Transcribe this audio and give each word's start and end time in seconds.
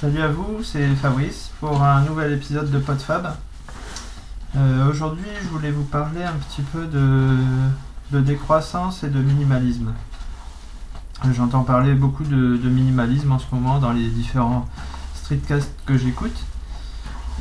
Salut 0.00 0.22
à 0.22 0.28
vous, 0.28 0.62
c'est 0.62 0.94
Fabrice 0.94 1.50
pour 1.60 1.82
un 1.82 2.00
nouvel 2.04 2.32
épisode 2.32 2.70
de 2.70 2.78
PodFab. 2.78 3.34
Euh, 4.56 4.88
Aujourd'hui, 4.88 5.26
je 5.42 5.48
voulais 5.48 5.70
vous 5.70 5.84
parler 5.84 6.22
un 6.22 6.32
petit 6.32 6.62
peu 6.62 6.86
de, 6.86 7.36
de 8.10 8.20
décroissance 8.22 9.04
et 9.04 9.10
de 9.10 9.20
minimalisme. 9.20 9.92
J'entends 11.34 11.64
parler 11.64 11.92
beaucoup 11.92 12.24
de, 12.24 12.56
minimalisme 12.66 13.30
en 13.30 13.38
ce 13.38 13.44
moment 13.52 13.78
dans 13.78 13.92
les 13.92 14.08
différents 14.08 14.66
streetcasts 15.14 15.74
que 15.84 15.98
j'écoute. 15.98 16.46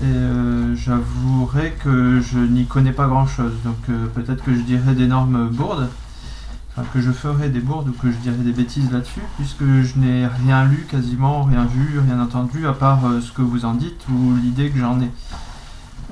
Et 0.01 0.07
euh, 0.07 0.75
j'avouerai 0.75 1.77
que 1.81 2.19
je 2.19 2.39
n'y 2.39 2.65
connais 2.65 2.91
pas 2.91 3.07
grand 3.07 3.25
chose, 3.25 3.53
donc 3.63 3.77
euh, 3.89 4.07
peut-être 4.07 4.43
que 4.43 4.53
je 4.53 4.59
dirais 4.59 4.95
d'énormes 4.95 5.47
bourdes, 5.47 5.87
que 6.93 7.01
je 7.01 7.11
ferai 7.11 7.49
des 7.49 7.59
bourdes 7.59 7.89
ou 7.89 7.93
que 7.93 8.11
je 8.11 8.17
dirais 8.17 8.37
des 8.37 8.51
bêtises 8.51 8.91
là-dessus, 8.91 9.21
puisque 9.37 9.63
je 9.63 9.97
n'ai 9.97 10.27
rien 10.27 10.65
lu 10.65 10.85
quasiment, 10.89 11.43
rien 11.43 11.65
vu, 11.65 11.99
rien 11.99 12.19
entendu, 12.21 12.67
à 12.67 12.73
part 12.73 13.05
euh, 13.05 13.21
ce 13.21 13.31
que 13.31 13.41
vous 13.41 13.65
en 13.65 13.73
dites 13.73 14.01
ou 14.11 14.35
l'idée 14.35 14.69
que 14.69 14.79
j'en 14.79 14.99
ai. 15.01 15.09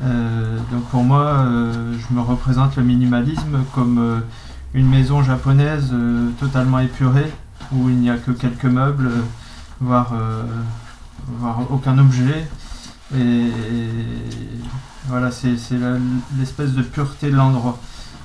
Euh, 0.03 0.57
donc 0.71 0.83
pour 0.85 1.03
moi, 1.03 1.21
euh, 1.21 1.93
je 1.97 2.13
me 2.13 2.21
représente 2.21 2.75
le 2.75 2.83
minimalisme 2.83 3.59
comme 3.73 4.21
une 4.73 4.87
maison 4.87 5.23
japonaise 5.23 5.93
totalement 6.39 6.79
épurée, 6.79 7.31
où 7.71 7.89
il 7.89 7.97
n'y 7.97 8.09
a 8.09 8.17
que 8.17 8.31
quelques 8.31 8.65
meubles, 8.65 9.09
voire, 9.79 10.13
voire 11.39 11.59
aucun 11.71 11.97
objet. 11.97 12.47
Et, 13.15 13.19
et 13.19 13.51
voilà, 15.07 15.31
c'est 15.31 15.55
l'espèce 16.37 16.73
de 16.73 16.81
pureté 16.81 17.31
de 17.31 17.35
l'endroit. 17.35 17.79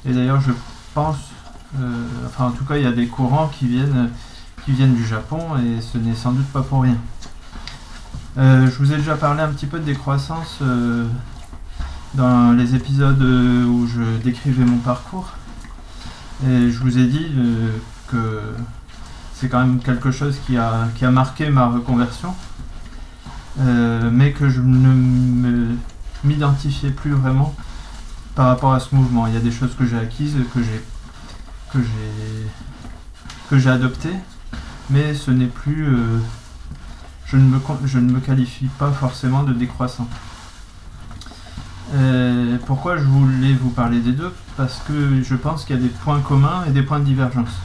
Et 0.05 0.13
d'ailleurs, 0.13 0.41
je 0.41 0.53
pense, 0.95 1.32
enfin 2.27 2.47
en 2.47 2.51
tout 2.53 2.65
cas, 2.65 2.77
il 2.77 2.85
y 2.85 2.87
a 2.87 2.93
des 2.93 3.07
courants 3.07 3.49
qui 3.49 3.67
viennent, 3.67 4.11
qui 4.65 4.73
viennent 4.73 4.95
du 4.95 5.07
Japon, 5.07 5.57
et 5.59 5.81
ce 5.81 5.99
n'est 5.99 6.15
sans 6.15 6.33
doute 6.33 6.47
pas 6.47 6.63
pour 6.63 6.83
rien. 6.83 6.97
Euh, 8.39 8.67
je 8.71 8.79
vous 8.79 8.93
ai 8.93 8.97
déjà 8.97 9.17
parlé 9.17 9.43
un 9.43 9.49
petit 9.49 9.67
peu 9.67 9.79
de 9.79 9.85
décroissance 9.85 10.59
euh, 10.63 11.07
dans 12.15 12.53
les 12.53 12.75
épisodes 12.75 13.21
euh, 13.21 13.65
où 13.67 13.87
je 13.87 14.03
décrivais 14.23 14.65
mon 14.65 14.79
parcours. 14.79 15.33
Et 16.47 16.71
je 16.71 16.79
vous 16.79 16.99
ai 16.99 17.07
dit 17.07 17.27
euh, 17.37 17.69
que 18.09 18.41
c'est 19.35 19.49
quand 19.49 19.61
même 19.61 19.81
quelque 19.81 20.11
chose 20.11 20.39
qui 20.47 20.57
a, 20.57 20.89
qui 20.95 21.05
a 21.05 21.11
marqué 21.11 21.51
ma 21.51 21.67
reconversion, 21.67 22.35
euh, 23.61 24.11
mais 24.11 24.33
que 24.33 24.49
je 24.49 24.61
ne 24.61 25.75
m'identifiais 26.25 26.91
plus 26.91 27.13
vraiment 27.13 27.55
par 28.35 28.47
rapport 28.47 28.73
à 28.73 28.81
ce 28.81 28.95
mouvement. 28.95 29.27
Il 29.27 29.35
y 29.35 29.37
a 29.37 29.41
des 29.41 29.53
choses 29.53 29.75
que 29.79 29.85
j'ai 29.85 29.99
acquises, 29.99 30.37
que 30.55 30.63
j'ai 30.63 30.83
que 31.73 31.79
j'ai 31.81 32.47
que 33.49 33.59
j'ai 33.59 33.71
adoptées, 33.71 34.15
mais 34.91 35.15
ce 35.15 35.31
n'est 35.31 35.47
plus 35.47 35.87
euh, 35.87 36.19
je 37.27 37.37
ne, 37.37 37.43
me, 37.43 37.61
je 37.85 37.99
ne 37.99 38.11
me 38.11 38.21
qualifie 38.21 38.69
pas 38.79 38.91
forcément 38.91 39.43
de 39.43 39.53
décroissant. 39.53 40.09
Euh, 41.95 42.57
pourquoi 42.67 42.97
je 42.97 43.05
voulais 43.05 43.53
vous 43.53 43.71
parler 43.71 44.01
des 44.01 44.13
deux? 44.13 44.33
Parce 44.57 44.81
que 44.87 45.23
je 45.23 45.35
pense 45.35 45.65
qu'il 45.65 45.77
y 45.77 45.79
a 45.79 45.83
des 45.83 45.91
points 45.91 46.21
communs 46.21 46.65
et 46.67 46.71
des 46.71 46.83
points 46.83 46.99
de 46.99 47.05
divergence. 47.05 47.61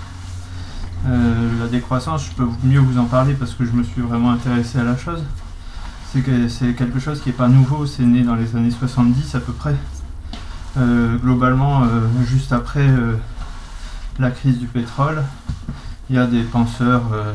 Euh, 1.07 1.49
la 1.61 1.67
décroissance, 1.67 2.25
je 2.25 2.31
peux 2.31 2.49
mieux 2.63 2.79
vous 2.79 2.97
en 2.97 3.05
parler 3.05 3.33
parce 3.33 3.53
que 3.53 3.63
je 3.63 3.71
me 3.71 3.83
suis 3.83 4.01
vraiment 4.01 4.31
intéressé 4.31 4.79
à 4.79 4.83
la 4.83 4.97
chose. 4.97 5.23
C'est 6.11 6.21
que 6.21 6.49
c'est 6.49 6.73
quelque 6.73 6.99
chose 6.99 7.21
qui 7.21 7.29
n'est 7.29 7.35
pas 7.35 7.47
nouveau, 7.47 7.85
c'est 7.85 8.03
né 8.03 8.23
dans 8.23 8.35
les 8.35 8.55
années 8.55 8.71
70 8.71 9.35
à 9.35 9.39
peu 9.39 9.53
près. 9.53 9.75
Globalement, 11.23 11.83
juste 12.25 12.53
après 12.53 12.87
la 14.19 14.31
crise 14.31 14.57
du 14.57 14.67
pétrole, 14.67 15.23
il 16.09 16.15
y 16.15 16.19
a 16.19 16.25
des 16.25 16.43
penseurs 16.43 17.03
euh, 17.13 17.33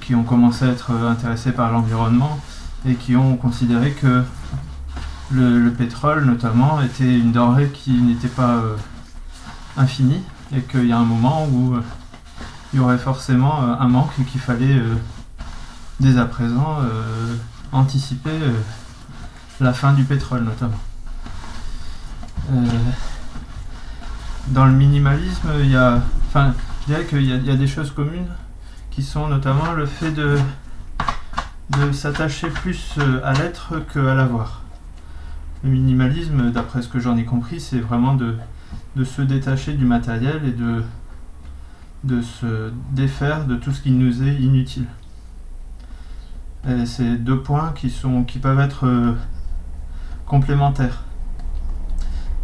qui 0.00 0.14
ont 0.14 0.24
commencé 0.24 0.64
à 0.64 0.68
être 0.68 0.90
intéressés 0.92 1.52
par 1.52 1.72
l'environnement 1.72 2.38
et 2.86 2.94
qui 2.94 3.16
ont 3.16 3.36
considéré 3.36 3.92
que 3.92 4.22
le, 5.30 5.58
le 5.58 5.72
pétrole 5.72 6.24
notamment 6.24 6.80
était 6.82 7.18
une 7.18 7.32
denrée 7.32 7.70
qui 7.70 7.92
n'était 7.92 8.28
pas 8.28 8.56
euh, 8.56 8.76
infinie 9.76 10.22
et 10.54 10.60
qu'il 10.62 10.86
y 10.86 10.92
a 10.92 10.98
un 10.98 11.04
moment 11.04 11.46
où 11.46 11.74
euh, 11.74 11.82
il 12.72 12.78
y 12.78 12.80
aurait 12.80 12.98
forcément 12.98 13.62
euh, 13.62 13.74
un 13.78 13.88
manque 13.88 14.12
et 14.20 14.24
qu'il 14.24 14.40
fallait 14.40 14.78
euh, 14.78 14.94
dès 16.00 16.18
à 16.18 16.24
présent 16.24 16.78
euh, 16.80 17.34
anticiper 17.72 18.30
euh, 18.30 18.52
la 19.60 19.72
fin 19.72 19.92
du 19.92 20.04
pétrole 20.04 20.44
notamment. 20.44 20.78
Dans 24.50 24.64
le 24.64 24.72
minimalisme, 24.72 25.48
il 25.60 25.70
y 25.70 25.76
a, 25.76 26.02
enfin, 26.26 26.54
je 26.82 26.86
dirais 26.86 27.04
qu'il 27.04 27.22
y, 27.22 27.50
a- 27.50 27.56
des 27.56 27.66
choses 27.66 27.90
communes 27.90 28.28
qui 28.90 29.02
sont 29.02 29.28
notamment 29.28 29.72
le 29.72 29.84
fait 29.84 30.10
de, 30.10 30.38
s'attacher 31.92 32.48
plus 32.48 32.94
euh, 32.98 33.20
à 33.24 33.34
l'être 33.34 33.74
qu'à 33.92 34.14
l'avoir. 34.14 34.62
Le 35.62 35.70
minimalisme, 35.70 36.50
d'après 36.50 36.80
ce 36.80 36.88
que 36.88 36.98
j'en 36.98 37.16
ai 37.18 37.24
compris, 37.24 37.60
c'est 37.60 37.78
vraiment 37.78 38.14
de, 38.14 38.36
se 39.04 39.20
détacher 39.20 39.74
du 39.74 39.84
matériel 39.84 40.40
et 40.46 40.52
de, 40.52 42.22
se 42.22 42.72
défaire 42.92 43.44
de 43.44 43.56
tout 43.56 43.72
ce 43.72 43.82
qui 43.82 43.90
nous 43.90 44.22
est 44.22 44.34
inutile. 44.34 44.86
C'est 46.86 47.16
deux 47.16 47.40
points 47.40 47.72
qui, 47.74 47.90
sont, 47.90 48.24
qui 48.24 48.38
peuvent 48.38 48.60
être 48.60 48.86
euh, 48.86 49.12
complémentaires. 50.26 51.04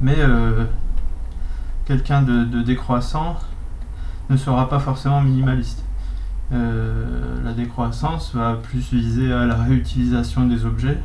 Mais 0.01 0.17
euh, 0.19 0.65
quelqu'un 1.85 2.23
de, 2.23 2.63
décroissant 2.63 3.37
ne 4.31 4.37
sera 4.37 4.69
pas 4.69 4.79
forcément 4.79 5.21
minimaliste. 5.21 5.85
Euh, 6.53 7.43
la 7.43 7.53
décroissance 7.53 8.35
va 8.35 8.55
plus 8.55 8.93
viser 8.93 9.33
à 9.33 9.47
la 9.47 9.57
réutilisation 9.57 10.47
des 10.47 10.65
objets. 10.65 10.99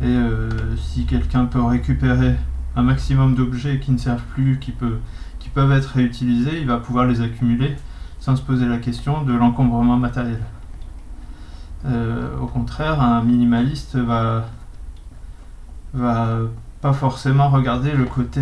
Et 0.00 0.06
euh, 0.06 0.76
si 0.76 1.04
quelqu'un 1.04 1.44
peut 1.44 1.62
récupérer 1.62 2.34
un 2.74 2.82
maximum 2.82 3.34
d'objets 3.34 3.78
qui 3.78 3.92
ne 3.92 3.98
servent 3.98 4.24
plus, 4.34 4.58
qui, 4.58 4.72
peuvent 4.72 5.72
être 5.72 5.90
réutilisés, 5.90 6.60
il 6.60 6.66
va 6.66 6.78
pouvoir 6.78 7.04
les 7.04 7.20
accumuler 7.20 7.76
sans 8.18 8.36
se 8.36 8.42
poser 8.42 8.66
la 8.66 8.78
question 8.78 9.22
de 9.22 9.32
l'encombrement 9.32 9.96
matériel. 9.96 10.40
Euh, 11.84 12.38
au 12.40 12.46
contraire, 12.46 13.00
un 13.00 13.22
minimaliste 13.22 13.96
va 13.96 14.46
pas 15.94 16.92
forcément 16.92 17.50
regarder 17.50 17.92
le 17.92 18.04
côté 18.04 18.40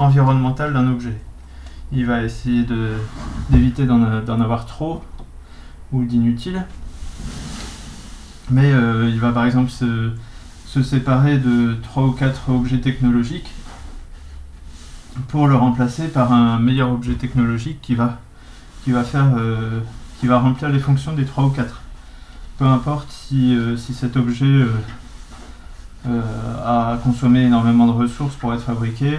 euh, 0.00 0.04
environnemental 0.04 0.72
d'un 0.72 0.90
objet. 0.90 1.16
Il 1.92 2.06
va 2.06 2.22
essayer 2.22 2.64
d'éviter 3.50 3.84
d'en 3.86 4.40
avoir 4.40 4.66
trop 4.66 5.02
ou 5.92 6.04
d'inutile. 6.04 6.64
Mais 8.50 8.72
euh, 8.72 9.08
il 9.08 9.20
va 9.20 9.32
par 9.32 9.44
exemple 9.44 9.70
se, 9.70 10.12
séparer 10.82 11.38
de 11.38 11.76
3 11.82 12.04
ou 12.04 12.12
4 12.12 12.50
objets 12.50 12.80
technologiques 12.80 13.50
pour 15.28 15.48
le 15.48 15.56
remplacer 15.56 16.08
par 16.08 16.32
un 16.32 16.58
meilleur 16.58 16.90
objet 16.90 17.14
technologique 17.14 17.80
qui 17.80 17.94
va, 17.94 18.18
qui 18.84 18.92
va, 18.92 19.04
faire, 19.04 19.26
euh, 19.36 19.80
qui 20.18 20.26
va 20.26 20.38
remplir 20.38 20.68
les 20.68 20.78
fonctions 20.78 21.12
des 21.12 21.24
3 21.24 21.44
ou 21.44 21.50
4. 21.50 21.80
Peu 22.58 22.64
importe 22.66 23.10
si, 23.10 23.54
euh, 23.54 23.76
si 23.76 23.94
cet 23.94 24.16
objet 24.16 24.64
a 26.64 26.98
consommé 27.04 27.42
énormément 27.42 27.86
de 27.86 27.92
ressources 27.92 28.34
pour 28.36 28.54
être 28.54 28.62
fabriqué 28.62 29.18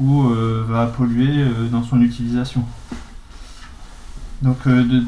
ou 0.00 0.24
euh, 0.24 0.64
va 0.68 0.86
polluer 0.86 1.42
euh, 1.42 1.68
dans 1.68 1.82
son 1.82 2.00
utilisation. 2.00 2.64
Donc 4.42 4.58
euh, 4.66 5.02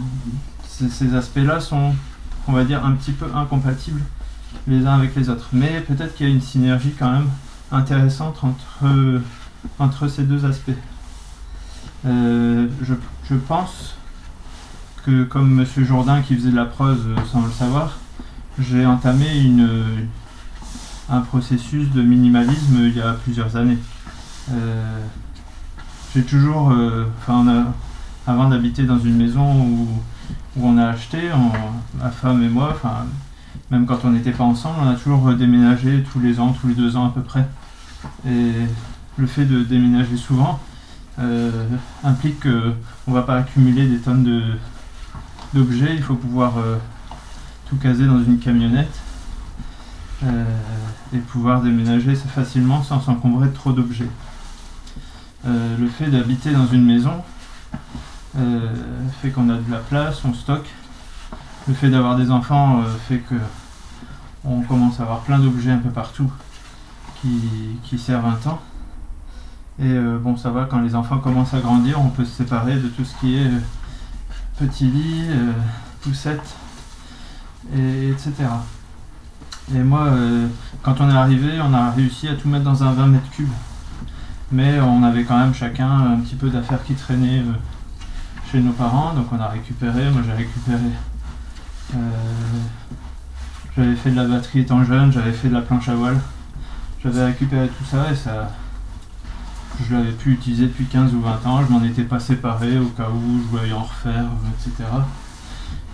ces, 0.66 1.14
aspects-là 1.14 1.60
sont, 1.60 1.94
on 2.48 2.52
va 2.52 2.64
dire, 2.64 2.84
un 2.84 2.92
petit 2.92 3.12
peu 3.12 3.26
incompatibles 3.34 4.02
les 4.66 4.86
uns 4.86 4.94
avec 4.94 5.14
les 5.14 5.28
autres. 5.28 5.48
Mais 5.52 5.80
peut-être 5.80 6.14
qu'il 6.14 6.28
y 6.28 6.30
a 6.30 6.32
une 6.32 6.40
synergie 6.40 6.92
quand 6.98 7.12
même 7.12 7.28
intéressante 7.70 8.42
entre, 8.42 9.20
entre 9.78 10.08
ces 10.08 10.24
deux 10.24 10.44
aspects. 10.44 10.72
Je, 12.04 13.34
pense 13.46 13.94
que 15.04 15.22
comme 15.22 15.54
Monsieur 15.54 15.84
Jourdain 15.84 16.20
qui 16.22 16.34
faisait 16.34 16.50
de 16.50 16.56
la 16.56 16.64
prose 16.64 17.06
sans 17.30 17.46
le 17.46 17.52
savoir, 17.52 17.98
j'ai 18.58 18.84
entamé 18.84 19.38
une, 19.38 19.68
un 21.08 21.20
processus 21.20 21.90
de 21.90 22.02
minimalisme 22.02 22.78
il 22.80 22.96
y 22.96 23.00
a 23.00 23.12
plusieurs 23.12 23.54
années. 23.54 23.78
Euh, 24.48 25.00
j'ai 26.14 26.22
toujours, 26.22 26.70
euh, 26.70 27.06
enfin, 27.18 27.66
avant 28.26 28.48
d'habiter 28.48 28.84
dans 28.84 28.98
une 28.98 29.16
maison 29.16 29.62
où, 29.62 29.88
on 30.60 30.78
a 30.78 30.88
acheté, 30.88 31.18
ma 31.94 32.10
femme 32.10 32.42
et 32.42 32.48
moi, 32.48 32.70
enfin, 32.74 33.06
même 33.70 33.86
quand 33.86 34.04
on 34.04 34.10
n'était 34.10 34.32
pas 34.32 34.44
ensemble, 34.44 34.78
on 34.82 34.88
a 34.88 34.94
toujours 34.94 35.32
déménagé 35.34 36.04
tous 36.12 36.18
les 36.18 36.40
ans, 36.40 36.54
tous 36.60 36.68
les 36.68 36.74
deux 36.74 36.96
ans 36.96 37.06
à 37.06 37.10
peu 37.10 37.22
près. 37.22 37.46
Et 38.26 38.52
le 39.16 39.26
fait 39.26 39.44
de 39.44 39.62
déménager 39.62 40.16
souvent 40.16 40.58
euh, 41.20 41.68
implique 42.02 42.40
qu'on 42.40 43.10
ne 43.10 43.14
va 43.14 43.22
pas 43.22 43.36
accumuler 43.36 43.86
des 43.86 43.98
tonnes 43.98 44.42
d'objets, 45.54 45.94
il 45.94 46.02
faut 46.02 46.16
pouvoir 46.16 46.54
tout 47.68 47.76
caser 47.76 48.06
dans 48.06 48.22
une 48.22 48.38
camionnette 48.38 49.00
et 50.24 51.18
pouvoir 51.18 51.62
déménager 51.62 52.16
facilement 52.16 52.82
sans 52.82 53.00
s'encombrer 53.00 53.48
de 53.48 53.54
trop 53.54 53.72
d'objets. 53.72 54.10
Euh, 55.46 55.76
le 55.78 55.88
fait 55.88 56.08
d'habiter 56.08 56.50
dans 56.52 56.66
une 56.66 56.84
maison 56.84 57.22
euh, 58.36 58.74
fait 59.22 59.30
qu'on 59.30 59.48
a 59.48 59.56
de 59.56 59.70
la 59.70 59.78
place, 59.78 60.22
on 60.24 60.34
stocke. 60.34 60.68
le 61.66 61.74
fait 61.74 61.88
d'avoir 61.88 62.16
des 62.16 62.30
enfants 62.30 62.82
fait 63.08 63.18
que 63.18 63.36
on 64.44 64.60
commence 64.62 65.00
à 65.00 65.04
avoir 65.04 65.20
plein 65.20 65.38
d'objets 65.38 65.70
un 65.70 65.78
peu 65.78 65.90
partout 65.90 66.30
qui, 67.20 67.98
servent 67.98 68.26
un 68.26 68.36
temps. 68.36 68.60
Et 69.78 69.94
bon, 70.22 70.36
ça 70.38 70.50
va, 70.50 70.64
quand 70.64 70.80
les 70.80 70.94
enfants 70.94 71.18
commencent 71.18 71.52
à 71.52 71.60
grandir, 71.60 72.00
on 72.00 72.08
peut 72.08 72.24
se 72.24 72.38
séparer 72.38 72.76
de 72.76 72.88
tout 72.88 73.04
ce 73.04 73.14
qui 73.20 73.36
est 73.36 73.50
petit 74.58 74.86
lit, 74.86 75.26
poussette, 76.00 76.56
et, 77.76 78.08
etc. 78.08 78.32
Et 79.74 79.80
moi, 79.80 80.08
quand 80.82 81.02
on 81.02 81.10
est 81.10 81.16
arrivé, 81.16 81.60
on 81.60 81.74
a 81.74 81.90
réussi 81.90 82.28
à 82.28 82.34
tout 82.34 82.48
mettre 82.48 82.64
dans 82.64 82.82
un 82.82 82.92
20 82.92 83.06
mètres 83.08 83.30
cubes. 83.30 83.48
Mais 84.52 84.80
on 84.80 85.02
avait 85.02 85.24
quand 85.24 85.38
même 85.38 85.54
chacun 85.54 85.88
un 85.88 86.16
petit 86.16 86.34
peu 86.34 86.50
d'affaires 86.50 86.82
qui 86.84 86.94
traînaient 86.94 87.38
euh, 87.38 87.52
chez 88.50 88.60
nos 88.60 88.72
parents, 88.72 89.14
donc 89.14 89.26
on 89.32 89.38
a 89.38 89.48
récupéré. 89.48 90.10
Moi 90.10 90.22
j'ai 90.26 90.32
récupéré. 90.32 90.90
Euh, 91.94 91.98
j'avais 93.76 93.94
fait 93.94 94.10
de 94.10 94.16
la 94.16 94.24
batterie 94.24 94.60
étant 94.60 94.82
jeune, 94.84 95.12
j'avais 95.12 95.32
fait 95.32 95.48
de 95.48 95.54
la 95.54 95.62
planche 95.62 95.88
à 95.88 95.94
voile. 95.94 96.18
J'avais 97.02 97.26
récupéré 97.26 97.68
tout 97.68 97.84
ça 97.84 98.10
et 98.10 98.16
ça. 98.16 98.50
Je 99.88 99.94
l'avais 99.94 100.12
pu 100.12 100.32
utiliser 100.32 100.66
depuis 100.66 100.84
15 100.84 101.14
ou 101.14 101.20
20 101.20 101.46
ans, 101.46 101.64
je 101.64 101.72
m'en 101.72 101.82
étais 101.84 102.02
pas 102.02 102.20
séparé 102.20 102.78
au 102.78 102.88
cas 102.88 103.08
où 103.08 103.40
je 103.40 103.56
voulais 103.56 103.72
en 103.72 103.84
refaire, 103.84 104.26
etc. 104.58 104.84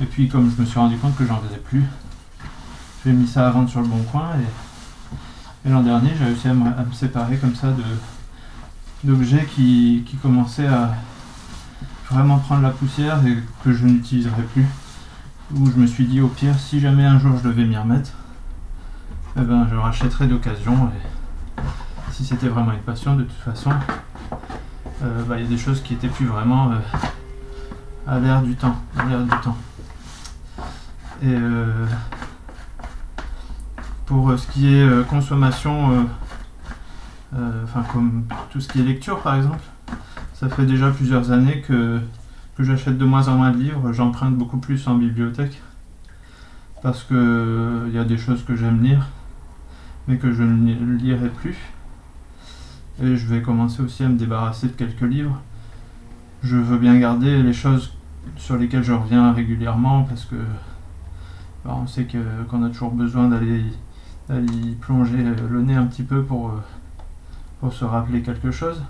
Et 0.00 0.06
puis 0.06 0.28
comme 0.28 0.50
je 0.50 0.60
me 0.60 0.66
suis 0.66 0.78
rendu 0.78 0.96
compte 0.96 1.14
que 1.16 1.26
j'en 1.26 1.40
faisais 1.40 1.60
plus, 1.60 1.84
j'ai 3.04 3.12
mis 3.12 3.28
ça 3.28 3.46
à 3.46 3.50
vendre 3.50 3.68
sur 3.68 3.80
le 3.80 3.86
bon 3.86 4.02
coin 4.10 4.30
et, 5.64 5.68
l'an 5.68 5.82
dernier 5.82 6.10
j'ai 6.18 6.24
réussi 6.24 6.48
à 6.48 6.54
me, 6.54 6.70
séparer 6.92 7.36
comme 7.36 7.54
ça 7.54 7.68
de, 7.68 7.82
d'objets 9.04 9.44
qui, 9.44 10.04
commençaient 10.22 10.66
à 10.66 10.94
vraiment 12.10 12.38
prendre 12.38 12.62
la 12.62 12.70
poussière 12.70 13.24
et 13.26 13.36
que 13.64 13.72
je 13.72 13.84
n'utiliserais 13.84 14.42
plus. 14.52 14.66
Où 15.54 15.66
je 15.66 15.76
me 15.76 15.86
suis 15.86 16.06
dit 16.06 16.20
au 16.20 16.28
pire, 16.28 16.58
si 16.58 16.80
jamais 16.80 17.04
un 17.04 17.18
jour 17.18 17.36
je 17.36 17.48
devais 17.48 17.64
m'y 17.64 17.76
remettre, 17.76 18.10
eh 19.36 19.42
ben, 19.42 19.68
je 19.70 19.76
rachèterais 19.76 20.26
d'occasion. 20.26 20.88
Et 20.88 21.62
si 22.12 22.24
c'était 22.24 22.48
vraiment 22.48 22.72
une 22.72 22.80
passion, 22.80 23.14
de 23.14 23.22
toute 23.22 23.38
façon, 23.38 23.70
euh, 25.02 25.22
bah, 25.24 25.36
il 25.36 25.44
y 25.44 25.46
a 25.46 25.48
des 25.48 25.58
choses 25.58 25.82
qui 25.82 25.94
étaient 25.94 26.08
plus 26.08 26.26
vraiment 26.26 26.72
euh, 26.72 26.76
à 28.06 28.18
l'air 28.18 28.42
du 28.42 28.54
temps. 28.54 28.76
À 28.96 29.04
l'air 29.04 29.20
du 29.20 29.30
temps. 29.42 29.56
Et 31.22 31.34
euh, 31.34 31.86
pour 34.06 34.38
ce 34.38 34.46
qui 34.48 34.74
est 34.74 35.06
consommation 35.08 36.06
enfin 37.64 37.82
comme 37.92 38.24
tout 38.50 38.60
ce 38.60 38.68
qui 38.68 38.80
est 38.80 38.84
lecture 38.84 39.20
par 39.22 39.36
exemple. 39.36 39.64
Ça 40.34 40.50
fait 40.50 40.66
déjà 40.66 40.90
plusieurs 40.90 41.32
années 41.32 41.62
que, 41.62 41.98
j'achète 42.58 42.98
de 42.98 43.04
moins 43.04 43.28
en 43.28 43.36
moins 43.36 43.50
de 43.50 43.58
livres, 43.58 43.92
j'emprunte 43.92 44.36
beaucoup 44.36 44.58
plus 44.58 44.86
en 44.86 44.94
bibliothèque 44.94 45.62
parce 46.82 47.04
que 47.04 47.14
il 47.14 47.90
euh, 47.90 47.94
y 47.94 47.98
a 47.98 48.04
des 48.04 48.18
choses 48.18 48.44
que 48.44 48.54
j'aime 48.54 48.82
lire 48.82 49.06
mais 50.08 50.18
que 50.18 50.32
je 50.32 50.42
ne 50.42 50.96
lirai 50.96 51.30
plus. 51.30 51.56
Et 53.02 53.16
je 53.16 53.26
vais 53.26 53.42
commencer 53.42 53.82
aussi 53.82 54.04
à 54.04 54.08
me 54.08 54.16
débarrasser 54.16 54.68
de 54.68 54.72
quelques 54.72 55.00
livres. 55.00 55.40
Je 56.42 56.56
veux 56.56 56.78
bien 56.78 56.98
garder 56.98 57.42
les 57.42 57.52
choses 57.52 57.94
sur 58.36 58.56
lesquelles 58.56 58.84
je 58.84 58.92
reviens 58.92 59.32
régulièrement 59.32 60.04
parce 60.04 60.26
que 60.26 60.36
bah, 61.64 61.76
on 61.82 61.86
sait 61.86 62.06
qu'on 62.06 62.62
a 62.62 62.68
toujours 62.68 62.92
besoin 62.92 63.28
d'aller 63.28 63.64
y 64.30 64.72
plonger 64.74 65.24
le 65.50 65.62
nez 65.62 65.74
un 65.74 65.86
petit 65.86 66.02
peu 66.02 66.22
pour, 66.22 66.50
euh, 66.50 66.62
pour 67.60 67.72
se 67.72 67.84
rappeler 67.84 68.22
quelque 68.22 68.50
chose, 68.50 68.82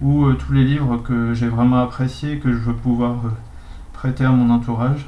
ou 0.00 0.24
euh, 0.26 0.34
tous 0.34 0.52
les 0.52 0.64
livres 0.64 0.98
que 0.98 1.34
j'ai 1.34 1.48
vraiment 1.48 1.82
appréciés, 1.82 2.38
que 2.38 2.52
je 2.52 2.58
veux 2.58 2.74
pouvoir 2.74 3.26
euh, 3.26 3.30
prêter 3.92 4.24
à 4.24 4.30
mon 4.30 4.50
entourage 4.50 5.06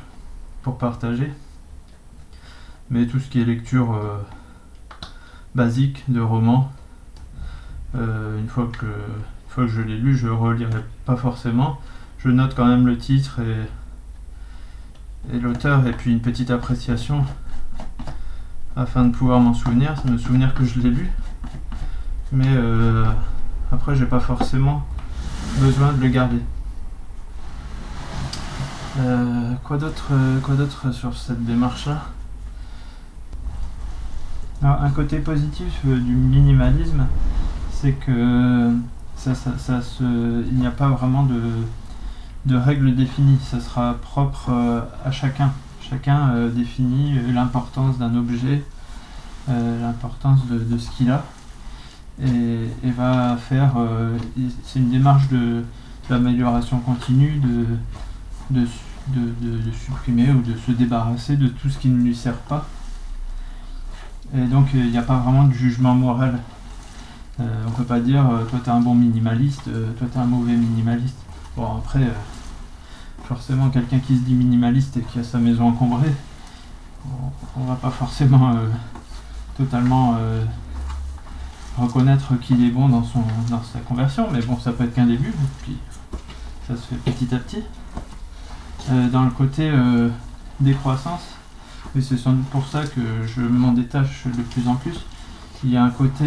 pour 0.62 0.78
partager. 0.78 1.32
Mais 2.90 3.06
tout 3.06 3.18
ce 3.18 3.28
qui 3.28 3.40
est 3.40 3.44
lecture 3.44 3.94
euh, 3.94 4.18
basique 5.54 6.04
de 6.08 6.20
romans, 6.20 6.70
une, 7.94 8.48
fois 8.48 8.68
que, 8.76 9.66
je 9.68 9.80
l'ai 9.80 9.96
lu, 9.96 10.16
je 10.16 10.26
relirai 10.26 10.84
pas 11.04 11.14
forcément. 11.14 11.78
Je 12.18 12.28
note 12.28 12.56
quand 12.56 12.66
même 12.66 12.88
le 12.88 12.98
titre 12.98 13.38
et, 13.40 15.36
et 15.36 15.38
l'auteur 15.38 15.86
et 15.86 15.92
puis 15.92 16.10
une 16.10 16.20
petite 16.20 16.50
appréciation 16.50 17.24
afin 18.74 19.04
de 19.04 19.14
pouvoir 19.14 19.38
m'en 19.38 19.54
souvenir, 19.54 19.94
me 20.06 20.18
souvenir 20.18 20.54
que 20.54 20.64
je 20.64 20.80
l'ai 20.80 20.90
lu 20.90 21.08
mais 22.34 22.48
euh, 22.48 23.04
après 23.72 23.94
j'ai 23.94 24.06
pas 24.06 24.20
forcément 24.20 24.82
besoin 25.58 25.92
de 25.92 26.02
le 26.02 26.08
garder. 26.08 26.40
Euh, 28.98 29.52
quoi 29.64 29.76
d'autre 29.76 30.08
euh, 30.12 30.38
quoi 30.40 30.54
d'autre 30.54 30.92
sur 30.92 31.16
cette 31.16 31.44
démarche 31.44 31.86
là 31.86 32.02
un 34.62 34.90
côté 34.90 35.18
positif 35.18 35.84
du 35.84 36.14
minimalisme 36.14 37.06
c'est 37.72 37.92
que 37.92 38.72
ça, 39.16 39.34
ça, 39.34 39.80
il 40.00 40.54
n'y 40.54 40.66
a 40.66 40.70
pas 40.70 40.88
vraiment 40.88 41.22
de, 41.22 41.40
de 42.46 42.56
règles 42.56 42.94
définies. 42.94 43.38
Ça 43.42 43.60
sera 43.60 43.94
propre 43.94 44.50
à 45.04 45.10
chacun. 45.10 45.52
Chacun 45.82 46.48
définit 46.48 47.18
l'importance 47.32 47.98
d'un 47.98 48.14
objet 48.16 48.64
l'importance 49.48 50.46
de 50.46 50.78
ce 50.78 50.90
qu'il 50.92 51.10
a 51.10 51.24
et, 52.22 52.90
va 52.96 53.36
faire. 53.36 53.74
Euh, 53.76 54.16
c'est 54.64 54.78
une 54.78 54.90
démarche 54.90 55.24
d'amélioration 56.08 56.78
continue, 56.80 57.40
de, 57.40 57.66
de, 58.50 58.66
de, 59.40 59.72
supprimer 59.72 60.30
ou 60.30 60.42
de 60.42 60.56
se 60.56 60.72
débarrasser 60.72 61.36
de 61.36 61.48
tout 61.48 61.68
ce 61.68 61.78
qui 61.78 61.88
ne 61.88 62.02
lui 62.02 62.14
sert 62.14 62.38
pas. 62.38 62.66
Et 64.36 64.46
donc 64.46 64.68
il 64.74 64.90
n'y 64.90 64.98
a 64.98 65.02
pas 65.02 65.18
vraiment 65.18 65.44
de 65.44 65.52
jugement 65.52 65.94
moral. 65.94 66.38
Euh, 67.40 67.64
on 67.66 67.70
peut 67.72 67.84
pas 67.84 68.00
dire 68.00 68.28
euh, 68.30 68.44
toi 68.44 68.60
tu 68.62 68.70
es 68.70 68.72
un 68.72 68.80
bon 68.80 68.94
minimaliste, 68.94 69.64
toi 69.64 70.08
tu 70.10 70.18
es 70.18 70.20
un 70.20 70.26
mauvais 70.26 70.54
minimaliste. 70.54 71.18
Bon 71.56 71.78
après, 71.78 72.08
forcément 73.24 73.70
quelqu'un 73.70 73.98
qui 73.98 74.16
se 74.16 74.22
dit 74.22 74.34
minimaliste 74.34 74.96
et 74.96 75.02
qui 75.02 75.20
a 75.20 75.24
sa 75.24 75.38
maison 75.38 75.68
encombrée, 75.68 76.12
on 77.56 77.64
va 77.64 77.76
pas 77.76 77.90
forcément 77.90 78.54
totalement 79.56 80.16
reconnaître 81.78 82.38
qu'il 82.40 82.64
est 82.64 82.70
bon 82.70 82.88
dans, 82.88 83.04
son, 83.04 83.22
dans 83.50 83.62
sa 83.62 83.80
conversion, 83.80 84.28
mais 84.32 84.40
bon, 84.42 84.58
ça 84.58 84.72
peut 84.72 84.84
être 84.84 84.94
qu'un 84.94 85.06
début, 85.06 85.32
puis 85.62 85.76
ça 86.68 86.76
se 86.76 86.82
fait 86.82 86.96
petit 86.96 87.34
à 87.34 87.38
petit. 87.38 87.62
Euh, 88.90 89.08
dans 89.08 89.22
le 89.24 89.30
côté 89.30 89.70
euh, 89.72 90.08
décroissance, 90.60 91.22
et 91.96 92.02
c'est 92.02 92.16
sans 92.16 92.32
doute 92.32 92.46
pour 92.46 92.66
ça 92.66 92.84
que 92.84 93.00
je 93.26 93.40
m'en 93.40 93.72
détache 93.72 94.26
de 94.26 94.42
plus 94.42 94.68
en 94.68 94.74
plus, 94.74 95.06
il 95.64 95.70
y 95.70 95.76
a 95.76 95.82
un 95.82 95.90
côté 95.90 96.26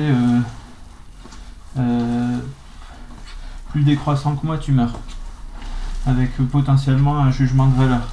euh, 1.78 2.38
plus 3.70 3.84
décroissant 3.84 4.36
que 4.36 4.46
moi, 4.46 4.58
tu 4.58 4.72
meurs, 4.72 5.00
avec 6.08 6.36
potentiellement 6.50 7.20
un 7.20 7.32
jugement 7.32 7.68
de 7.68 7.76
valeur. 7.76 8.08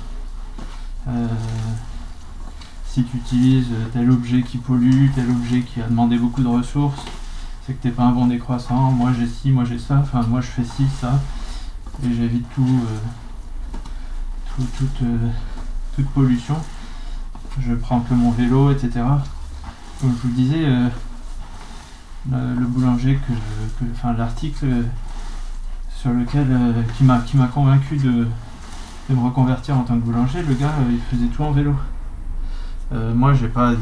si 2.86 3.02
tu 3.04 3.16
utilises 3.16 3.72
tel 3.92 4.10
objet 4.10 4.42
qui 4.42 4.58
pollue, 4.58 5.08
tel 5.14 5.30
objet 5.30 5.62
qui 5.62 5.80
a 5.80 5.88
demandé 5.88 6.18
beaucoup 6.18 6.42
de 6.42 6.48
ressources, 6.48 7.02
c'est 7.66 7.72
que 7.72 7.82
t'es 7.82 7.90
pas 7.90 8.04
un 8.04 8.12
bon 8.12 8.26
décroissant, 8.26 8.90
moi 8.90 9.10
j'ai 9.18 9.26
ci, 9.26 9.50
moi 9.50 9.64
j'ai 9.64 9.78
ça, 9.78 9.98
enfin 10.02 10.22
moi 10.28 10.40
je 10.40 10.48
fais 10.48 10.64
ci, 10.64 10.86
ça, 11.00 11.18
et 12.04 12.12
j'évite 12.12 12.46
tout, 12.54 12.62
euh, 12.62 14.62
toute, 14.76 15.02
euh, 15.02 15.28
toute, 15.96 16.08
pollution. 16.10 16.56
Je 17.60 17.74
prends 17.74 18.00
que 18.00 18.12
mon 18.12 18.32
vélo, 18.32 18.70
etc. 18.70 19.00
Comme 20.00 20.10
je 20.10 20.22
vous 20.22 20.28
le 20.28 20.34
disais, 20.34 20.64
euh, 20.64 20.88
le, 22.30 22.66
boulanger 22.66 23.18
que, 23.26 23.32
enfin 23.92 24.12
l'article 24.12 24.66
sur 25.96 26.10
lequel 26.10 26.46
qui 26.96 27.04
m'a 27.04 27.20
qui 27.20 27.36
m'a 27.36 27.46
convaincu 27.46 27.96
de, 27.96 28.26
me 29.08 29.24
reconvertir 29.24 29.78
en 29.78 29.84
tant 29.84 29.94
que 29.94 30.04
boulanger, 30.04 30.42
le 30.42 30.54
gars 30.54 30.72
il 30.90 31.00
faisait 31.00 31.28
tout 31.28 31.42
en 31.42 31.52
vélo. 31.52 31.74
moi 33.14 33.34
j'ai 33.34 33.48
pas 33.48 33.72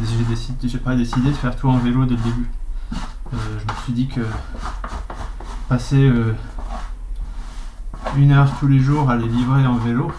j'ai 0.62 0.78
pas 0.78 0.94
décidé 0.94 1.30
de 1.30 1.34
faire 1.34 1.56
tout 1.56 1.68
en 1.68 1.78
vélo 1.78 2.04
dès 2.04 2.16
le 2.16 2.22
début. 2.22 2.48
Euh, 3.34 3.36
je 3.58 3.72
me 3.72 3.78
suis 3.82 3.92
dit 3.94 4.08
que 4.08 4.20
passer 5.68 6.04
euh, 6.04 6.34
une 8.16 8.32
heure 8.32 8.50
tous 8.58 8.66
les 8.66 8.78
jours 8.78 9.08
à 9.08 9.16
les 9.16 9.26
livrer 9.26 9.66
en 9.66 9.76
vélo, 9.76 10.12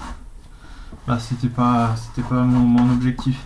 bah, 1.08 1.20
c'était 1.20 1.50
pas, 1.50 1.96
c'était 1.96 2.27
pas 2.27 2.41
mon, 2.41 2.91
objectif. 2.91 3.39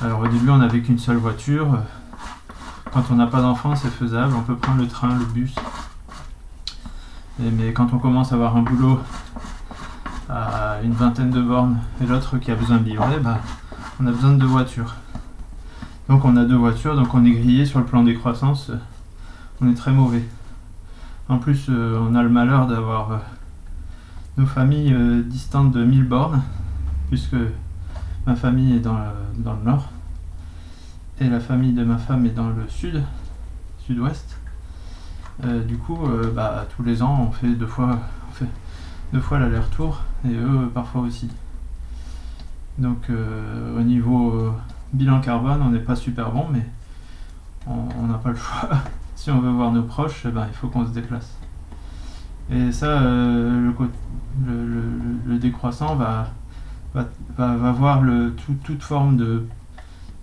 Alors 0.00 0.20
au 0.20 0.28
début 0.28 0.50
on 0.50 0.58
n'avait 0.58 0.80
qu'une 0.80 0.98
seule 0.98 1.16
voiture. 1.16 1.78
Quand 2.92 3.04
on 3.10 3.16
n'a 3.16 3.26
pas 3.26 3.40
d'enfant 3.40 3.74
c'est 3.74 3.90
faisable, 3.90 4.34
on 4.36 4.42
peut 4.42 4.56
prendre 4.56 4.80
le 4.80 4.86
train, 4.86 5.16
le 5.18 5.24
bus. 5.24 5.54
mais 7.40 7.72
quand 7.72 7.92
on 7.92 7.98
commence 7.98 8.30
à 8.32 8.36
avoir 8.36 8.56
un 8.56 8.62
boulot 8.62 9.00
à 10.28 10.78
une 10.84 10.92
vingtaine 10.92 11.30
de 11.30 11.42
bornes 11.42 11.78
et 12.00 12.06
l'autre 12.06 12.38
qui 12.38 12.52
a 12.52 12.54
besoin 12.54 12.78
de 12.78 12.84
livrer, 12.84 13.18
bah, 13.18 13.40
on 14.00 14.06
a 14.06 14.12
besoin 14.12 14.32
de 14.32 14.38
deux 14.38 14.46
voitures. 14.46 14.94
Donc 16.12 16.26
on 16.26 16.36
a 16.36 16.44
deux 16.44 16.56
voitures, 16.56 16.94
donc 16.94 17.14
on 17.14 17.24
est 17.24 17.30
grillé 17.30 17.64
sur 17.64 17.78
le 17.78 17.86
plan 17.86 18.02
des 18.02 18.14
croissances. 18.14 18.70
On 19.62 19.70
est 19.70 19.74
très 19.74 19.92
mauvais. 19.92 20.22
En 21.30 21.38
plus, 21.38 21.68
euh, 21.70 21.98
on 22.02 22.14
a 22.14 22.22
le 22.22 22.28
malheur 22.28 22.66
d'avoir 22.66 23.12
euh, 23.12 23.16
nos 24.36 24.44
familles 24.44 24.92
euh, 24.92 25.22
distantes 25.22 25.72
de 25.72 25.82
1000 25.82 26.04
bornes, 26.04 26.42
puisque 27.08 27.36
ma 28.26 28.36
famille 28.36 28.76
est 28.76 28.80
dans 28.80 28.98
le, 28.98 29.64
nord 29.64 29.88
et 31.18 31.30
la 31.30 31.40
famille 31.40 31.72
de 31.72 31.82
ma 31.82 31.96
femme 31.96 32.26
est 32.26 32.34
dans 32.36 32.50
le 32.50 32.68
sud, 32.68 33.02
sud-ouest. 33.78 34.36
Du 35.66 35.78
coup, 35.78 35.98
bah, 36.34 36.66
tous 36.76 36.82
les 36.82 37.00
ans, 37.00 37.26
on 37.26 37.32
fait 37.32 37.54
deux 37.54 37.66
fois, 37.66 38.00
deux 39.14 39.20
fois 39.20 39.38
l'aller-retour 39.38 40.02
et 40.26 40.34
eux 40.34 40.70
parfois 40.74 41.00
aussi. 41.00 41.30
Donc, 42.76 43.08
au 43.08 43.80
niveau 43.80 44.52
bilan 44.92 45.20
carbone, 45.20 45.62
on 45.62 45.70
n'est 45.70 45.78
pas 45.78 45.96
super 45.96 46.30
bon, 46.30 46.46
mais 46.52 46.66
on 47.66 48.06
n'a 48.06 48.18
pas 48.18 48.30
le 48.30 48.36
choix. 48.36 48.68
si 49.14 49.30
on 49.30 49.40
veut 49.40 49.50
voir 49.50 49.72
nos 49.72 49.82
proches, 49.82 50.24
eh 50.26 50.30
ben, 50.30 50.46
il 50.48 50.54
faut 50.54 50.68
qu'on 50.68 50.86
se 50.86 50.90
déplace. 50.90 51.36
Et 52.50 52.72
ça, 52.72 53.00
le, 53.00 53.72
le, 55.26 55.38
décroissant 55.38 55.94
va, 55.94 56.28
va, 56.94 57.06
va, 57.36 57.72
voir 57.72 58.02
le, 58.02 58.34
toute 58.64 58.82
forme 58.82 59.16
de, 59.16 59.46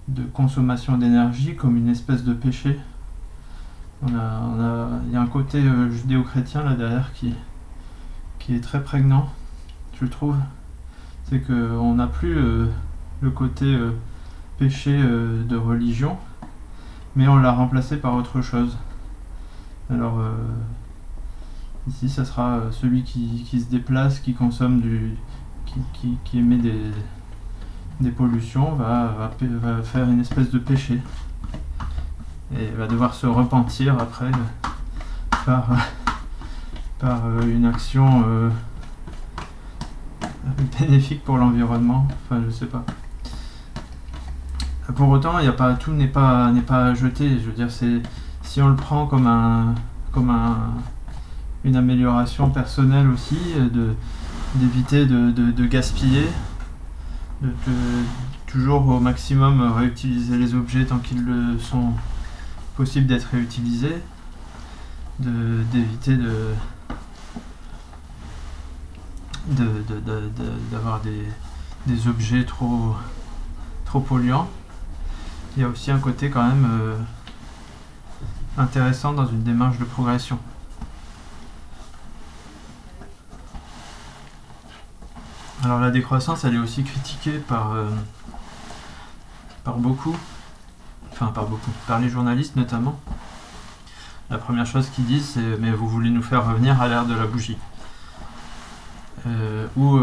de 0.10 0.24
consommation 0.24 0.98
d'énergie 0.98 1.56
comme 1.56 1.78
une 1.78 1.88
espèce 1.88 2.24
de 2.24 2.34
péché. 2.34 2.80
On 4.02 4.16
a, 4.16 4.42
on 4.42 4.62
a, 4.62 4.88
il 5.08 5.14
y 5.14 5.16
a 5.16 5.22
un 5.22 5.28
côté 5.28 5.60
euh, 5.60 5.92
judéo-chrétien 5.92 6.64
là 6.64 6.74
derrière 6.76 7.12
qui, 7.14 7.34
qui 8.38 8.56
est 8.56 8.62
très 8.62 8.84
prégnant, 8.84 9.30
je 10.00 10.06
trouve. 10.06 10.36
C'est 11.26 11.42
qu'on 11.42 11.96
n'a 11.96 12.08
plus 12.08 12.38
euh, 12.38 12.68
le 13.22 13.30
côté 13.30 13.76
euh, 14.62 14.66
péché 14.66 14.98
de 14.98 15.56
religion, 15.56 16.18
mais 17.16 17.28
on 17.28 17.38
l'a 17.38 17.52
remplacé 17.52 17.98
par 17.98 18.16
autre 18.16 18.42
chose. 18.42 18.78
Alors, 19.90 20.22
ici, 21.88 22.10
ça 22.10 22.26
sera 22.26 22.62
celui 22.72 23.04
qui, 23.04 23.60
se 23.60 23.70
déplace, 23.70 24.20
qui 24.20 24.34
consomme 24.34 24.82
du. 24.82 25.16
qui, 26.24 26.40
émet 26.40 26.58
des, 26.58 26.92
des 28.02 28.12
pollutions 28.12 28.76
va, 28.76 29.32
va, 29.42 29.82
faire 29.82 30.10
une 30.10 30.22
espèce 30.22 30.52
de 30.52 30.60
péché 30.60 31.02
et 32.58 32.68
va 32.78 32.88
devoir 32.88 33.14
se 33.14 33.28
repentir 33.28 34.00
après 34.00 34.32
par, 35.46 35.70
par 37.00 37.26
euh, 37.26 37.42
une 37.44 37.66
action 37.66 38.24
euh, 38.28 38.50
bénéfique 40.80 41.24
pour 41.24 41.38
l'environnement. 41.38 42.08
Enfin, 42.26 42.42
je 42.46 42.52
sais 42.52 42.66
pas. 42.66 42.84
Pour 44.96 45.10
autant, 45.10 45.38
a 45.38 45.52
pas, 45.52 45.74
tout 45.74 45.92
n'est 45.92 46.08
pas, 46.08 46.52
n'est 46.52 46.62
pas 46.62 46.94
jeté. 46.94 47.40
Je 47.40 47.46
veux 47.46 47.52
dire, 47.54 47.70
c'est 47.70 48.02
si 48.42 48.62
on 48.62 48.70
le 48.70 48.76
prend 48.76 49.06
comme 49.06 49.28
un, 49.28 49.76
comme 50.12 50.30
un, 50.30 50.58
une 51.64 51.76
amélioration 51.76 52.50
personnelle 52.50 53.08
aussi, 53.08 53.38
de, 53.56 53.94
d'éviter 54.56 55.06
de, 55.06 55.32
de 55.32 55.66
gaspiller, 55.66 56.28
de, 57.42 57.50
toujours 58.48 58.88
au 58.88 59.00
maximum 59.00 59.62
réutiliser 59.74 60.38
les 60.38 60.56
objets 60.56 60.86
tant 60.86 60.98
qu'ils 60.98 61.24
le 61.24 61.60
sont 61.60 61.94
possible 62.76 63.06
d'être 63.06 63.28
réutilisés, 63.32 64.02
d'éviter 65.20 66.16
de, 66.16 66.54
d'avoir 70.72 71.02
des, 71.02 71.28
des, 71.86 72.08
objets 72.08 72.44
trop, 72.46 72.96
trop 73.86 74.00
polluants. 74.00 74.50
Il 75.56 75.64
y 75.64 75.66
a 75.66 75.68
aussi 75.68 75.92
un 75.92 76.00
côté 76.00 76.30
quand 76.30 76.48
même 76.48 76.68
euh, 76.72 76.96
intéressant 78.58 79.14
dans 79.14 79.26
une 79.26 79.44
démarche 79.44 79.78
de 79.78 79.84
progression. 79.84 80.40
Alors 85.64 85.80
la 85.80 85.92
décroissance, 85.92 86.46
elle 86.46 86.56
est 86.56 86.60
aussi 86.60 86.84
critiquée 86.84 87.40
par, 87.40 87.74
euh, 87.74 87.90
par 89.64 89.76
beaucoup, 89.76 90.16
enfin 91.12 91.28
par 91.28 91.46
beaucoup, 91.48 91.72
par 91.88 92.00
les 92.00 92.10
journalistes 92.10 92.56
notamment. 92.56 92.98
La 94.30 94.38
première 94.38 94.66
chose 94.66 94.90
qu'ils 94.90 95.06
disent, 95.06 95.32
c'est 95.34 95.58
mais 95.60 95.72
vous 95.72 95.90
voulez 95.90 96.12
nous 96.12 96.24
faire 96.24 96.48
revenir 96.48 96.80
à 96.82 96.88
l'ère 96.88 97.06
de 97.06 97.16
la 97.16 97.26
bougie. 97.26 97.58
Euh, 99.28 99.68
ou 99.76 100.00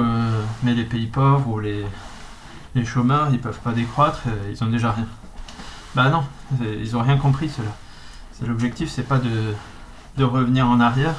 mais 0.62 0.75
les 0.75 0.85
pays 0.85 1.07
pauvres 1.07 1.49
ou 1.49 1.61
les, 1.61 1.87
les 2.75 2.85
chômeurs, 2.85 3.31
ils 3.31 3.41
peuvent 3.41 3.61
pas 3.61 3.73
décroître, 3.73 4.25
ils 4.50 4.62
ont 4.62 4.69
déjà 4.69 4.93
rien. 4.93 5.07
Bah 5.97 6.11
non, 6.11 6.25
ils 6.61 6.95
ont 6.95 7.00
rien 7.00 7.17
compris 7.17 7.49
cela. 7.49 7.71
L'objectif, 8.47 8.91
c'est 8.91 9.03
pas 9.03 9.17
de, 9.17 9.55
de 10.19 10.25
revenir 10.25 10.69
en 10.69 10.79
arrière, 10.79 11.15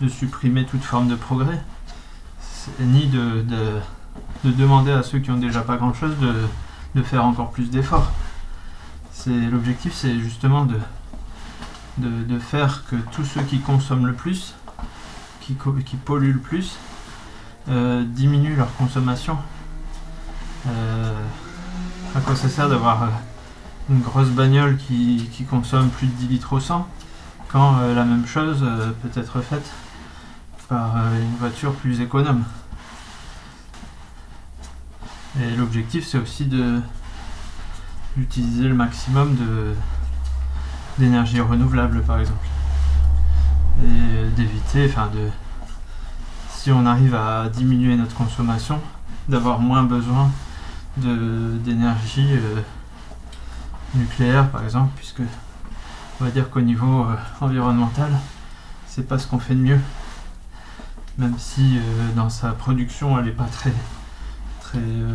de 0.00 0.08
supprimer 0.08 0.64
toute 0.64 0.82
forme 0.82 1.06
de 1.08 1.14
progrès 1.14 1.62
ni 2.80 3.08
de, 3.08 3.44
demander 4.42 4.90
à 4.92 5.02
ceux 5.02 5.18
qui 5.18 5.30
ont 5.30 5.36
déjà 5.36 5.60
pas 5.60 5.76
grand 5.76 5.92
chose 5.92 6.14
de, 6.94 7.02
faire 7.02 7.26
encore 7.26 7.50
plus 7.50 7.68
d'efforts. 7.68 8.10
L'objectif, 9.26 9.92
c'est 9.92 10.18
justement 10.18 10.64
de, 10.64 10.78
de, 11.98 12.38
faire 12.38 12.84
que 12.86 12.96
tous 13.12 13.24
ceux 13.26 13.42
qui 13.42 13.60
consomment 13.60 14.06
le 14.06 14.14
plus, 14.14 14.54
qui, 15.42 15.58
qui 15.84 15.96
polluent 15.96 16.32
le 16.32 16.40
plus, 16.40 16.78
euh, 17.68 18.02
diminuent 18.02 18.56
leur 18.56 18.74
consommation. 18.76 19.36
Euh, 20.68 21.12
à 22.14 22.20
quoi 22.20 22.34
ça 22.34 22.48
sert 22.48 22.70
d'avoir 22.70 23.02
euh, 23.02 23.08
une 23.88 24.00
grosse 24.00 24.28
bagnole 24.30 24.76
qui, 24.76 25.46
consomme 25.48 25.88
plus 25.90 26.06
de 26.06 26.12
10 26.12 26.28
litres 26.28 26.52
au 26.52 26.60
100 26.60 26.86
quand 27.48 27.78
la 27.94 28.04
même 28.04 28.26
chose 28.26 28.64
peut 29.02 29.20
être 29.20 29.40
faite 29.40 29.70
par 30.68 30.96
euh, 30.96 31.22
une 31.22 31.36
voiture 31.36 31.72
plus 31.74 32.00
économe. 32.00 32.44
Et 35.40 35.54
l'objectif 35.56 36.06
c'est 36.06 36.18
aussi 36.18 36.48
d'utiliser 38.16 38.68
le 38.68 38.74
maximum 38.74 39.36
d'énergie 40.98 41.40
renouvelable 41.40 42.02
par 42.02 42.18
exemple. 42.20 42.46
Et 43.84 44.30
d'éviter, 44.30 44.86
enfin 44.86 45.08
de 45.12 45.28
si 46.48 46.72
on 46.72 46.86
arrive 46.86 47.14
à 47.14 47.48
diminuer 47.48 47.96
notre 47.96 48.14
consommation, 48.14 48.80
d'avoir 49.28 49.60
moins 49.60 49.82
besoin 49.82 50.30
d'énergie 50.96 52.32
euh, 52.32 52.62
nucléaire 53.96 54.50
par 54.50 54.64
exemple, 54.64 54.92
puisque 54.96 55.22
on 56.20 56.24
va 56.24 56.30
dire 56.30 56.50
qu'au 56.50 56.60
niveau 56.60 57.04
euh, 57.04 57.14
environnemental, 57.40 58.10
c'est 58.86 59.06
pas 59.06 59.18
ce 59.18 59.26
qu'on 59.26 59.38
fait 59.38 59.54
de 59.54 59.60
mieux 59.60 59.80
même 61.18 61.34
si 61.38 61.78
euh, 61.78 61.80
dans 62.14 62.28
sa 62.28 62.52
production 62.52 63.18
elle 63.18 63.26
n'est 63.26 63.30
pas 63.30 63.44
très, 63.44 63.72
très 64.60 64.78
euh, 64.78 65.14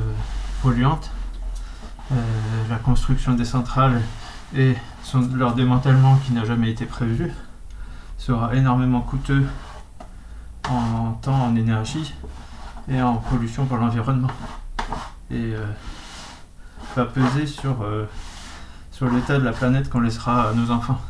polluante. 0.61 1.11
La 2.69 2.75
construction 2.75 3.35
des 3.35 3.45
centrales 3.45 4.01
et 4.53 4.75
leur 5.33 5.55
démantèlement 5.55 6.17
qui 6.17 6.33
n'a 6.33 6.43
jamais 6.43 6.69
été 6.69 6.85
prévu 6.85 7.31
sera 8.17 8.53
énormément 8.53 8.99
coûteux 8.99 9.47
en 10.69 11.13
temps, 11.21 11.45
en 11.45 11.55
énergie 11.55 12.13
et 12.89 13.01
en 13.01 13.15
pollution 13.15 13.65
pour 13.65 13.77
l'environnement. 13.77 14.27
Et 15.31 15.53
va 16.97 17.05
peser 17.05 17.47
sur, 17.47 17.77
sur 19.01 19.09
l'état 19.09 19.39
de 19.39 19.43
la 19.43 19.51
planète 19.51 19.89
qu'on 19.89 20.01
laissera 20.01 20.49
à 20.49 20.53
nos 20.53 20.69
enfants. 20.69 21.01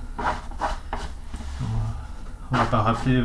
On 2.50 2.56
va 2.56 2.64
pas 2.64 2.84
rappeler 2.84 3.22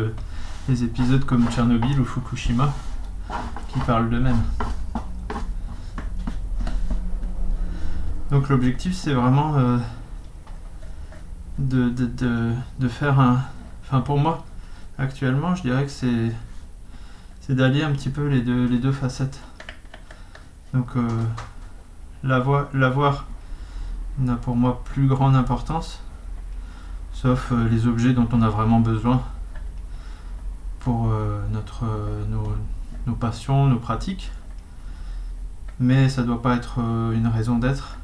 des 0.69 0.83
épisodes 0.83 1.25
comme 1.25 1.49
Tchernobyl 1.49 2.01
ou 2.01 2.05
Fukushima 2.05 2.75
qui 3.69 3.79
parlent 3.87 4.11
d'eux-mêmes. 4.11 4.43
Donc 8.33 8.49
l'objectif 8.49 8.97
c'est 8.97 9.13
vraiment 9.13 9.57
euh, 9.57 9.79
de, 11.59 11.89
de, 11.89 12.89
faire 12.89 13.21
un... 13.21 13.43
Enfin 13.85 14.01
pour 14.01 14.19
moi, 14.19 14.45
actuellement 14.99 15.55
je 15.55 15.63
dirais 15.63 15.85
que 15.85 15.93
c'est 15.93 16.33
c'est 17.41 17.55
d'allier 17.55 17.85
un 17.85 17.93
petit 17.93 18.11
peu 18.11 18.27
les 18.27 18.41
deux, 18.41 18.67
les 18.67 18.79
deux 18.79 18.91
facettes. 18.91 19.39
Donc 20.75 20.89
euh, 20.97 21.09
l'avoir 22.25 23.27
n'a 24.19 24.37
pour 24.37 24.57
moi 24.57 24.83
plus 24.85 25.07
grande 25.07 25.37
importance, 25.37 26.01
sauf 27.13 27.53
euh, 27.53 27.69
les 27.69 27.87
objets 27.87 28.13
dont 28.13 28.29
on 28.33 28.43
a 28.43 28.49
vraiment 28.49 28.81
besoin 28.81 29.23
pour 30.81 31.09
euh, 31.09 31.41
notre, 31.51 31.85
euh, 31.85 32.25
nos, 33.07 33.15
passions, 33.15 33.67
nos 33.67 33.79
pratiques. 33.79 34.31
Mais 35.79 36.09
ça 36.09 36.23
ne 36.23 36.29
doit 36.29 36.41
pas 36.41 36.57
être 36.57 36.79
une 36.79 37.27
raison 37.27 37.59
d'être. 37.59 37.99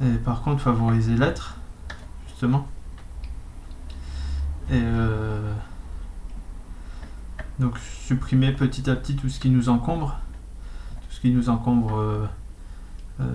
Et 0.00 0.14
par 0.14 0.42
contre, 0.42 0.62
favoriser 0.62 1.16
l'être, 1.16 1.56
justement. 2.28 2.68
Et 4.70 4.82
donc 7.58 7.76
supprimer 7.78 8.52
petit 8.52 8.88
à 8.88 8.94
petit 8.94 9.16
tout 9.16 9.28
ce 9.28 9.40
qui 9.40 9.50
nous 9.50 9.68
encombre, 9.68 10.20
tout 11.08 11.16
ce 11.16 11.20
qui 11.20 11.32
nous 11.32 11.48
encombre 11.48 12.28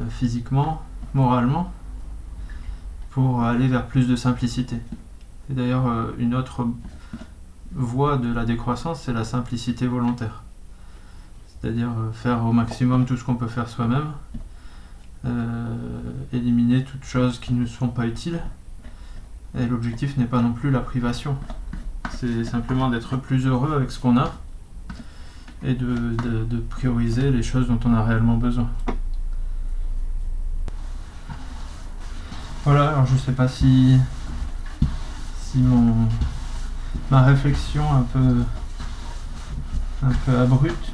physiquement, 0.09 0.81
moralement, 1.13 1.71
pour 3.09 3.43
aller 3.43 3.67
vers 3.67 3.87
plus 3.87 4.07
de 4.07 4.15
simplicité. 4.15 4.77
Et 5.49 5.53
d'ailleurs, 5.53 6.13
une 6.17 6.35
autre 6.35 6.67
voie 7.73 8.17
de 8.17 8.31
la 8.31 8.45
décroissance, 8.45 9.01
c'est 9.03 9.13
la 9.13 9.23
simplicité 9.23 9.87
volontaire. 9.87 10.43
c'est-à-dire 11.61 11.89
euh, 11.89 12.11
faire 12.11 12.45
au 12.45 12.53
maximum 12.53 13.05
tout 13.05 13.17
ce 13.17 13.23
qu'on 13.23 13.35
peut 13.35 13.47
faire 13.47 13.69
soi-même, 13.69 14.11
euh, 15.25 15.75
éliminer 16.33 16.83
toutes 16.83 17.03
choses 17.03 17.39
qui 17.39 17.53
ne 17.53 17.65
sont 17.65 17.87
pas 17.87 18.07
utiles. 18.07 18.39
Et 19.57 19.65
l'objectif 19.67 20.17
n'est 20.17 20.25
pas 20.25 20.41
non 20.41 20.53
plus 20.53 20.71
la 20.71 20.79
privation, 20.79 21.35
c'est 22.09 22.45
simplement 22.45 22.89
d'être 22.89 23.17
plus 23.17 23.45
heureux 23.45 23.73
avec 23.73 23.91
ce 23.91 23.99
qu'on 23.99 24.17
a 24.17 24.31
et 25.61 25.73
de 25.73 26.57
prioriser 26.69 27.31
les 27.31 27.43
choses 27.43 27.67
dont 27.67 27.79
on 27.83 27.93
a 27.93 28.01
réellement 28.01 28.37
besoin. 28.37 28.69
Voilà, 32.63 32.89
alors 32.89 33.07
je 33.07 33.17
sais 33.17 33.31
pas 33.31 33.47
si, 33.47 33.97
si 35.41 35.57
mon, 35.57 36.07
ma 37.09 37.23
réflexion 37.23 37.83
un 37.91 38.03
peu, 38.03 38.43
un 40.03 40.11
peu 40.25 40.37
abrupte, 40.37 40.91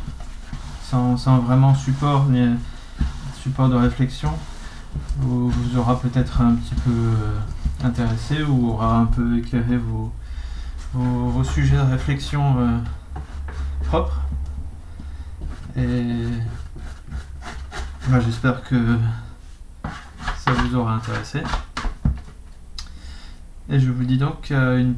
sans, 0.89 1.17
sans 1.17 1.39
vraiment 1.39 1.75
support 1.75 2.27
ni 2.27 2.55
support 3.43 3.67
de 3.67 3.75
réflexion, 3.75 4.31
vous, 5.17 5.49
vous 5.49 5.77
aura 5.77 5.99
peut-être 5.99 6.39
un 6.39 6.55
petit 6.55 6.75
peu 6.75 6.91
euh, 6.91 7.39
intéressé 7.83 8.43
ou 8.43 8.69
aura 8.69 8.99
un 8.99 9.05
peu 9.05 9.37
éclairé 9.37 9.75
vos, 9.75 10.11
vos, 10.93 11.43
sujets 11.43 11.75
de 11.75 11.81
réflexion 11.81 12.59
euh, 12.59 12.79
propres. 13.87 14.21
Et 15.75 16.27
j'espère 18.21 18.63
que 18.63 18.97
ça 20.47 20.53
vous 20.53 20.75
aura 20.77 20.93
intéressé. 20.93 21.43
Et 23.69 23.81
je 23.81 23.91
vous 23.91 24.05
dis 24.05 24.17
donc 24.17 24.49
à 24.51 24.75
une 24.75 24.95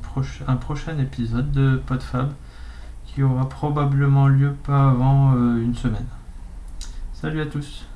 un 0.47 0.55
prochain 0.57 0.99
épisode 0.99 1.51
de 1.51 1.81
PodFab 1.87 2.31
qui 3.07 3.23
aura 3.23 3.49
probablement 3.49 4.27
lieu 4.27 4.53
pas 4.63 4.89
avant 4.89 5.33
euh, 5.33 5.57
une 5.57 5.73
semaine. 5.73 6.05
Salut 7.13 7.41
à 7.41 7.47
tous 7.47 7.88